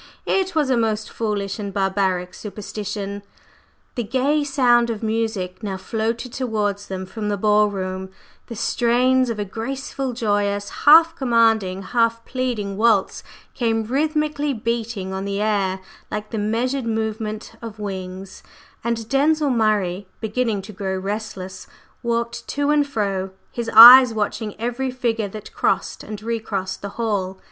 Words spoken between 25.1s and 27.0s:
that crossed and re crossed the